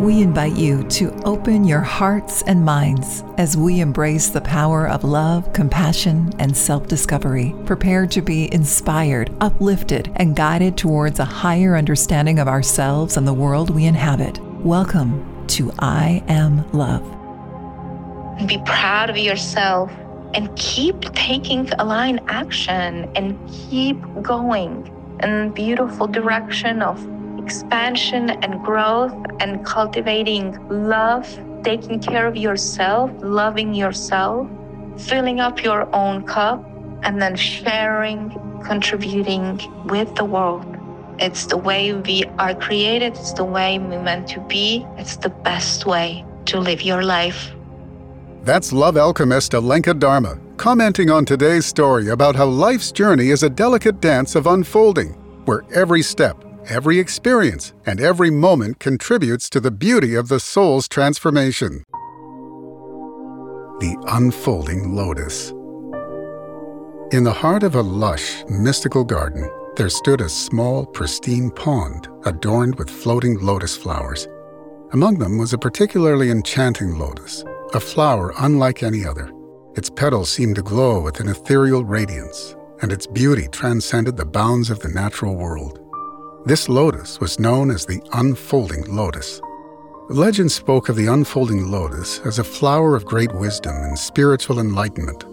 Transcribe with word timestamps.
We 0.00 0.22
invite 0.22 0.56
you 0.56 0.82
to 0.84 1.12
open 1.24 1.64
your 1.64 1.82
hearts 1.82 2.40
and 2.46 2.64
minds 2.64 3.22
as 3.36 3.54
we 3.54 3.80
embrace 3.80 4.28
the 4.28 4.40
power 4.40 4.88
of 4.88 5.04
love, 5.04 5.52
compassion, 5.52 6.32
and 6.38 6.56
self 6.56 6.86
discovery, 6.86 7.54
prepared 7.66 8.10
to 8.12 8.22
be 8.22 8.50
inspired, 8.50 9.30
uplifted, 9.42 10.10
and 10.16 10.34
guided 10.34 10.78
towards 10.78 11.18
a 11.18 11.26
higher 11.26 11.76
understanding 11.76 12.38
of 12.38 12.48
ourselves 12.48 13.18
and 13.18 13.28
the 13.28 13.34
world 13.34 13.68
we 13.68 13.84
inhabit. 13.84 14.40
Welcome 14.64 15.46
to 15.48 15.70
I 15.78 16.24
Am 16.28 16.66
Love. 16.72 17.04
Be 18.46 18.56
proud 18.64 19.10
of 19.10 19.18
yourself 19.18 19.92
and 20.32 20.48
keep 20.56 20.98
taking 21.12 21.70
aligned 21.74 22.20
action 22.28 23.12
and 23.14 23.38
keep 23.50 23.98
going 24.22 24.90
in 25.22 25.50
beautiful 25.50 26.06
direction 26.06 26.80
of 26.80 27.17
expansion 27.48 28.28
and 28.44 28.62
growth 28.62 29.14
and 29.40 29.64
cultivating 29.64 30.44
love, 30.68 31.26
taking 31.64 31.98
care 31.98 32.26
of 32.26 32.36
yourself, 32.36 33.10
loving 33.22 33.72
yourself, 33.74 34.46
filling 34.98 35.40
up 35.40 35.64
your 35.64 35.82
own 35.94 36.16
cup, 36.26 36.62
and 37.04 37.22
then 37.22 37.34
sharing, 37.36 38.20
contributing 38.70 39.46
with 39.86 40.14
the 40.16 40.26
world. 40.26 40.66
It's 41.18 41.46
the 41.46 41.56
way 41.56 41.94
we 41.94 42.24
are 42.38 42.54
created, 42.54 43.14
it's 43.14 43.32
the 43.32 43.44
way 43.56 43.78
we're 43.78 44.02
meant 44.02 44.28
to 44.34 44.40
be, 44.40 44.86
it's 44.98 45.16
the 45.16 45.30
best 45.30 45.86
way 45.86 46.26
to 46.50 46.60
live 46.60 46.82
your 46.82 47.02
life. 47.02 47.50
That's 48.42 48.74
Love 48.74 48.98
Alchemist 48.98 49.52
Alenka 49.52 49.98
Dharma 49.98 50.38
commenting 50.58 51.08
on 51.08 51.24
today's 51.24 51.64
story 51.64 52.08
about 52.08 52.34
how 52.34 52.44
life's 52.44 52.90
journey 52.90 53.28
is 53.30 53.44
a 53.44 53.48
delicate 53.48 54.00
dance 54.00 54.34
of 54.34 54.48
unfolding, 54.48 55.10
where 55.44 55.62
every 55.72 56.02
step 56.02 56.36
Every 56.68 56.98
experience 56.98 57.72
and 57.86 57.98
every 57.98 58.30
moment 58.30 58.78
contributes 58.78 59.48
to 59.50 59.58
the 59.58 59.70
beauty 59.70 60.14
of 60.14 60.28
the 60.28 60.38
soul's 60.38 60.86
transformation. 60.86 61.82
The 63.80 63.96
Unfolding 64.08 64.94
Lotus. 64.94 65.48
In 67.10 67.24
the 67.24 67.32
heart 67.32 67.62
of 67.62 67.74
a 67.74 67.80
lush, 67.80 68.44
mystical 68.50 69.02
garden, 69.02 69.50
there 69.76 69.88
stood 69.88 70.20
a 70.20 70.28
small, 70.28 70.84
pristine 70.84 71.50
pond 71.50 72.06
adorned 72.26 72.74
with 72.74 72.90
floating 72.90 73.40
lotus 73.40 73.74
flowers. 73.74 74.28
Among 74.92 75.18
them 75.18 75.38
was 75.38 75.54
a 75.54 75.58
particularly 75.58 76.30
enchanting 76.30 76.98
lotus, 76.98 77.44
a 77.72 77.80
flower 77.80 78.34
unlike 78.40 78.82
any 78.82 79.06
other. 79.06 79.32
Its 79.74 79.88
petals 79.88 80.28
seemed 80.28 80.56
to 80.56 80.62
glow 80.62 81.00
with 81.00 81.18
an 81.20 81.28
ethereal 81.28 81.82
radiance, 81.82 82.54
and 82.82 82.92
its 82.92 83.06
beauty 83.06 83.48
transcended 83.48 84.18
the 84.18 84.26
bounds 84.26 84.68
of 84.68 84.80
the 84.80 84.90
natural 84.90 85.34
world. 85.34 85.87
This 86.48 86.66
lotus 86.66 87.20
was 87.20 87.38
known 87.38 87.70
as 87.70 87.84
the 87.84 88.00
unfolding 88.14 88.84
lotus. 88.84 89.42
Legend 90.08 90.50
spoke 90.50 90.88
of 90.88 90.96
the 90.96 91.08
unfolding 91.08 91.70
lotus 91.70 92.20
as 92.20 92.38
a 92.38 92.42
flower 92.42 92.96
of 92.96 93.04
great 93.04 93.30
wisdom 93.34 93.76
and 93.76 93.98
spiritual 93.98 94.58
enlightenment. 94.58 95.26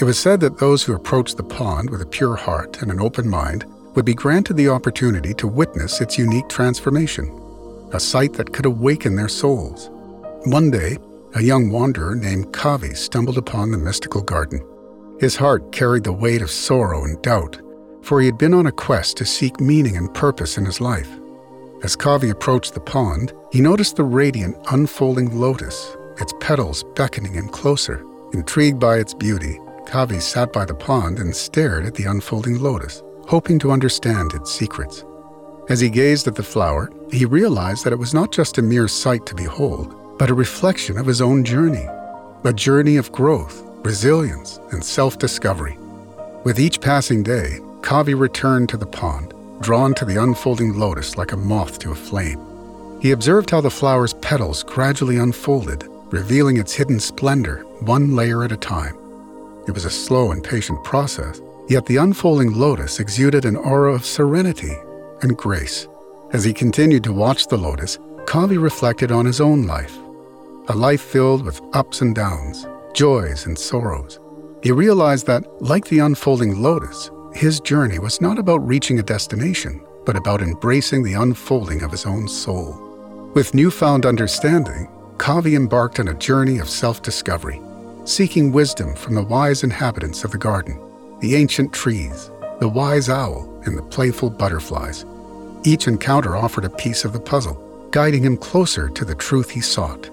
It 0.00 0.04
was 0.04 0.16
said 0.16 0.38
that 0.42 0.58
those 0.58 0.84
who 0.84 0.94
approached 0.94 1.36
the 1.36 1.42
pond 1.42 1.90
with 1.90 2.02
a 2.02 2.06
pure 2.06 2.36
heart 2.36 2.82
and 2.82 2.92
an 2.92 3.00
open 3.00 3.28
mind 3.28 3.64
would 3.96 4.04
be 4.04 4.14
granted 4.14 4.56
the 4.56 4.68
opportunity 4.68 5.34
to 5.34 5.48
witness 5.48 6.00
its 6.00 6.16
unique 6.16 6.48
transformation, 6.48 7.26
a 7.92 7.98
sight 7.98 8.34
that 8.34 8.52
could 8.52 8.64
awaken 8.64 9.16
their 9.16 9.28
souls. 9.28 9.90
One 10.44 10.70
day, 10.70 10.98
a 11.34 11.42
young 11.42 11.72
wanderer 11.72 12.14
named 12.14 12.52
Kavi 12.52 12.96
stumbled 12.96 13.38
upon 13.38 13.72
the 13.72 13.78
mystical 13.78 14.22
garden. 14.22 14.64
His 15.18 15.34
heart 15.34 15.72
carried 15.72 16.04
the 16.04 16.12
weight 16.12 16.42
of 16.42 16.50
sorrow 16.52 17.02
and 17.02 17.20
doubt, 17.22 17.60
for 18.02 18.20
he 18.20 18.26
had 18.26 18.38
been 18.38 18.54
on 18.54 18.66
a 18.66 18.72
quest 18.72 19.16
to 19.16 19.24
seek 19.24 19.60
meaning 19.60 19.96
and 19.96 20.12
purpose 20.14 20.58
in 20.58 20.64
his 20.64 20.80
life. 20.80 21.10
As 21.82 21.96
Kavi 21.96 22.30
approached 22.30 22.74
the 22.74 22.80
pond, 22.80 23.32
he 23.50 23.60
noticed 23.60 23.96
the 23.96 24.04
radiant, 24.04 24.56
unfolding 24.70 25.38
lotus, 25.38 25.96
its 26.18 26.34
petals 26.40 26.84
beckoning 26.94 27.32
him 27.32 27.48
closer. 27.48 28.04
Intrigued 28.32 28.78
by 28.78 28.98
its 28.98 29.14
beauty, 29.14 29.58
Kavi 29.86 30.20
sat 30.20 30.52
by 30.52 30.64
the 30.64 30.74
pond 30.74 31.18
and 31.18 31.34
stared 31.34 31.86
at 31.86 31.94
the 31.94 32.04
unfolding 32.04 32.60
lotus, 32.60 33.02
hoping 33.26 33.58
to 33.60 33.72
understand 33.72 34.34
its 34.34 34.52
secrets. 34.52 35.04
As 35.68 35.80
he 35.80 35.88
gazed 35.88 36.26
at 36.26 36.34
the 36.34 36.42
flower, 36.42 36.90
he 37.10 37.24
realized 37.24 37.84
that 37.84 37.92
it 37.92 37.98
was 37.98 38.14
not 38.14 38.32
just 38.32 38.58
a 38.58 38.62
mere 38.62 38.88
sight 38.88 39.24
to 39.26 39.34
behold, 39.34 39.94
but 40.18 40.30
a 40.30 40.34
reflection 40.34 40.98
of 40.98 41.06
his 41.06 41.20
own 41.20 41.44
journey 41.44 41.86
a 42.44 42.52
journey 42.52 42.96
of 42.96 43.12
growth, 43.12 43.62
resilience, 43.84 44.58
and 44.72 44.82
self 44.82 45.18
discovery. 45.18 45.76
With 46.44 46.58
each 46.58 46.80
passing 46.80 47.22
day, 47.22 47.58
Kavi 47.82 48.18
returned 48.18 48.68
to 48.68 48.76
the 48.76 48.86
pond, 48.86 49.34
drawn 49.60 49.94
to 49.94 50.04
the 50.04 50.22
unfolding 50.22 50.78
lotus 50.78 51.16
like 51.16 51.32
a 51.32 51.36
moth 51.36 51.78
to 51.80 51.92
a 51.92 51.94
flame. 51.94 52.40
He 53.00 53.12
observed 53.12 53.50
how 53.50 53.60
the 53.60 53.70
flower's 53.70 54.14
petals 54.14 54.62
gradually 54.62 55.16
unfolded, 55.16 55.88
revealing 56.10 56.58
its 56.58 56.74
hidden 56.74 57.00
splendor 57.00 57.64
one 57.80 58.14
layer 58.14 58.44
at 58.44 58.52
a 58.52 58.56
time. 58.56 58.96
It 59.66 59.72
was 59.72 59.84
a 59.84 59.90
slow 59.90 60.32
and 60.32 60.44
patient 60.44 60.82
process, 60.84 61.40
yet 61.68 61.86
the 61.86 61.96
unfolding 61.96 62.52
lotus 62.52 63.00
exuded 63.00 63.44
an 63.44 63.56
aura 63.56 63.94
of 63.94 64.04
serenity 64.04 64.74
and 65.22 65.36
grace. 65.36 65.88
As 66.32 66.44
he 66.44 66.52
continued 66.52 67.04
to 67.04 67.12
watch 67.12 67.46
the 67.46 67.56
lotus, 67.56 67.98
Kavi 68.26 68.60
reflected 68.60 69.10
on 69.10 69.26
his 69.26 69.40
own 69.40 69.66
life, 69.66 69.96
a 70.68 70.76
life 70.76 71.00
filled 71.00 71.44
with 71.44 71.60
ups 71.72 72.00
and 72.00 72.14
downs, 72.14 72.66
joys 72.92 73.46
and 73.46 73.58
sorrows. 73.58 74.20
He 74.62 74.72
realized 74.72 75.26
that, 75.26 75.44
like 75.62 75.86
the 75.86 76.00
unfolding 76.00 76.62
lotus, 76.62 77.10
his 77.34 77.60
journey 77.60 77.98
was 77.98 78.20
not 78.20 78.38
about 78.38 78.66
reaching 78.66 78.98
a 78.98 79.02
destination, 79.02 79.80
but 80.04 80.16
about 80.16 80.42
embracing 80.42 81.02
the 81.02 81.14
unfolding 81.14 81.82
of 81.82 81.90
his 81.90 82.06
own 82.06 82.26
soul. 82.28 83.30
With 83.34 83.54
newfound 83.54 84.06
understanding, 84.06 84.88
Kavi 85.18 85.54
embarked 85.54 86.00
on 86.00 86.08
a 86.08 86.14
journey 86.14 86.58
of 86.58 86.68
self 86.68 87.02
discovery, 87.02 87.60
seeking 88.04 88.52
wisdom 88.52 88.94
from 88.94 89.14
the 89.14 89.22
wise 89.22 89.62
inhabitants 89.62 90.24
of 90.24 90.32
the 90.32 90.38
garden, 90.38 90.80
the 91.20 91.36
ancient 91.36 91.72
trees, 91.72 92.30
the 92.58 92.68
wise 92.68 93.08
owl, 93.08 93.48
and 93.64 93.76
the 93.76 93.82
playful 93.82 94.30
butterflies. 94.30 95.04
Each 95.62 95.86
encounter 95.86 96.36
offered 96.36 96.64
a 96.64 96.70
piece 96.70 97.04
of 97.04 97.12
the 97.12 97.20
puzzle, 97.20 97.88
guiding 97.90 98.24
him 98.24 98.36
closer 98.36 98.88
to 98.88 99.04
the 99.04 99.14
truth 99.14 99.50
he 99.50 99.60
sought. 99.60 100.10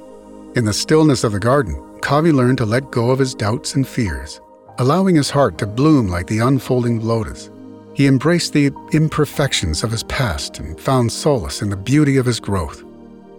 In 0.56 0.66
the 0.66 0.74
stillness 0.74 1.24
of 1.24 1.32
the 1.32 1.40
garden, 1.40 1.76
Kavi 2.02 2.34
learned 2.34 2.58
to 2.60 2.66
let 2.66 2.92
go 2.92 3.10
of 3.10 3.20
his 3.20 3.34
doubts 3.34 3.76
and 3.76 3.88
fears 3.88 4.42
allowing 4.80 5.16
his 5.16 5.30
heart 5.30 5.58
to 5.58 5.66
bloom 5.66 6.08
like 6.08 6.28
the 6.28 6.40
unfolding 6.40 7.02
lotus. 7.02 7.50
He 7.94 8.06
embraced 8.06 8.54
the 8.54 8.72
imperfections 8.92 9.84
of 9.84 9.92
his 9.92 10.04
past 10.04 10.60
and 10.60 10.80
found 10.80 11.12
solace 11.12 11.62
in 11.62 11.70
the 11.70 11.76
beauty 11.76 12.18
of 12.18 12.26
his 12.26 12.40
growth. 12.40 12.84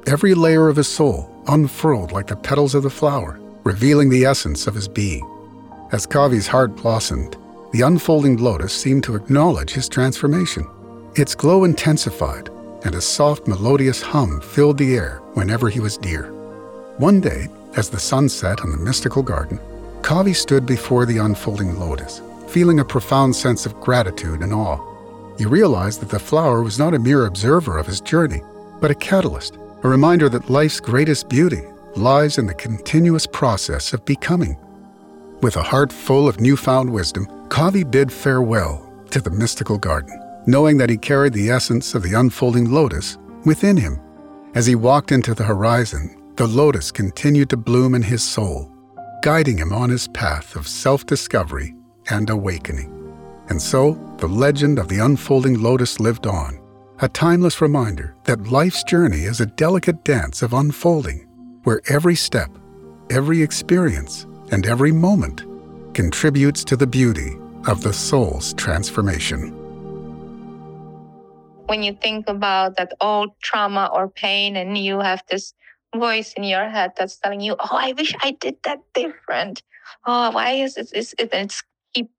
Every 0.06 0.34
layer 0.34 0.69
of 0.69 0.76
his 0.76 0.88
soul 0.88 1.31
unfurled 1.47 2.12
like 2.12 2.26
the 2.26 2.37
petals 2.37 2.75
of 2.75 2.82
the 2.82 2.91
flower, 2.91 3.38
revealing 3.62 4.09
the 4.09 4.25
essence 4.25 4.66
of 4.66 4.75
his 4.75 4.88
being. 4.88 5.25
As 5.93 6.06
Kavi's 6.06 6.47
heart 6.47 6.75
blossomed, 6.76 7.37
the 7.72 7.82
unfolding 7.82 8.38
lotus 8.38 8.72
seemed 8.72 9.05
to 9.05 9.15
acknowledge 9.15 9.70
his 9.70 9.88
transformation. 9.88 10.66
Its 11.15 11.34
glow 11.34 11.65
intensified, 11.65 12.49
and 12.84 12.94
a 12.94 13.00
soft, 13.00 13.47
melodious 13.47 14.00
hum 14.00 14.41
filled 14.41 14.78
the 14.78 14.94
air 14.94 15.20
whenever 15.34 15.69
he 15.69 15.81
was 15.81 16.00
near. 16.00 16.32
One 16.99 17.20
day, 17.20 17.49
as 17.76 17.91
the 17.91 18.00
sun 18.00 18.28
set 18.28 18.60
on 18.60 18.70
the 18.70 18.76
mystical 18.76 19.22
garden, 19.22 19.60
Kavi 20.03 20.35
stood 20.35 20.67
before 20.67 21.07
the 21.07 21.19
unfolding 21.19 21.79
lotus, 21.79 22.23
feeling 22.49 22.81
a 22.81 22.85
profound 22.85 23.37
sense 23.37 23.67
of 23.67 23.79
gratitude 23.81 24.41
and 24.41 24.53
awe. 24.53 24.79
He 25.37 25.45
realized 25.45 26.01
that 26.01 26.09
the 26.09 26.19
flower 26.19 26.63
was 26.63 26.79
not 26.79 26.95
a 26.95 26.99
mere 26.99 27.27
observer 27.27 27.79
of 27.79 27.87
his 27.87 28.01
journey, 28.01 28.43
but 28.81 28.91
a 28.91 28.95
catalyst, 28.95 29.57
a 29.83 29.89
reminder 29.89 30.29
that 30.29 30.51
life's 30.51 30.81
greatest 30.81 31.29
beauty 31.29 31.63
lies 31.95 32.39
in 32.39 32.47
the 32.47 32.55
continuous 32.55 33.27
process 33.27 33.93
of 33.93 34.05
becoming. 34.05 34.57
With 35.41 35.57
a 35.57 35.63
heart 35.63 35.93
full 35.93 36.29
of 36.29 36.41
newfound 36.41 36.91
wisdom, 36.91 37.27
Kavi 37.49 37.89
bid 37.89 38.13
farewell 38.13 38.85
to 39.11 39.21
the 39.21 39.31
mystical 39.31 39.79
garden, 39.79 40.21
knowing 40.47 40.79
that 40.79 40.91
he 40.91 40.97
carried 40.97 41.33
the 41.33 41.51
essence 41.51 41.95
of 41.95 42.03
the 42.03 42.15
unfolding 42.15 42.71
lotus 42.71 43.19
within 43.45 43.77
him. 43.77 44.01
As 44.55 44.67
he 44.67 44.75
walked 44.75 45.12
into 45.12 45.35
the 45.35 45.44
horizon, 45.44 46.21
the 46.37 46.47
lotus 46.47 46.91
continued 46.91 47.51
to 47.51 47.56
bloom 47.56 47.94
in 47.94 48.03
his 48.03 48.23
soul, 48.23 48.73
guiding 49.23 49.59
him 49.59 49.73
on 49.73 49.91
his 49.91 50.09
path 50.09 50.56
of 50.56 50.67
self 50.67 51.06
discovery 51.06 51.75
and 52.11 52.31
awakening. 52.31 52.94
And 53.49 53.61
so, 53.61 53.93
the 54.19 54.29
legend 54.29 54.79
of 54.79 54.88
the 54.88 54.99
unfolding 54.99 55.62
lotus 55.62 56.00
lived 56.00 56.26
on, 56.26 56.61
a 57.00 57.09
timeless 57.09 57.61
reminder 57.61 58.15
that 58.25 58.49
life's 58.49 58.82
journey 58.85 59.23
is 59.23 59.41
a 59.41 59.47
delicate 59.47 60.05
dance 60.05 60.43
of 60.43 60.53
unfolding, 60.53 61.26
where 61.65 61.81
every 61.88 62.15
step, 62.15 62.50
every 63.11 63.43
experience, 63.43 64.26
and 64.50 64.67
every 64.67 64.93
moment 64.93 65.44
contributes 65.94 66.65
to 66.65 66.76
the 66.76 66.87
beauty 66.87 67.37
of 67.67 67.82
the 67.82 67.93
soul's 67.93 68.55
transformation. 68.55 69.55
When 71.67 71.82
you 71.82 71.94
think 71.94 72.29
about 72.29 72.76
that 72.76 72.93
old 73.00 73.31
trauma 73.43 73.91
or 73.93 74.09
pain, 74.09 74.56
and 74.56 74.76
you 74.79 75.00
have 75.00 75.23
this 75.29 75.53
voice 75.96 76.32
in 76.35 76.44
your 76.44 76.69
head 76.69 76.93
that's 76.96 77.17
telling 77.17 77.40
you, 77.40 77.56
"Oh, 77.58 77.76
I 77.76 77.93
wish 77.93 78.14
I 78.20 78.32
did 78.32 78.56
that 78.64 78.81
different." 78.94 79.62
Oh, 80.06 80.31
why 80.31 80.52
is 80.52 80.76
it? 80.76 80.90
It's, 80.93 81.14
it, 81.19 81.31
it's 81.32 81.62
keep 81.94 82.11